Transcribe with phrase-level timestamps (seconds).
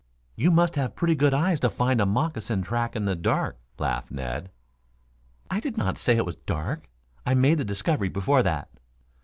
[0.35, 4.09] "You must have pretty good eyes to find a moccasin track in the dark," laughed
[4.09, 4.49] Ned.
[5.47, 6.89] "I did not say it was dark.
[7.23, 8.69] I made the discovery before that."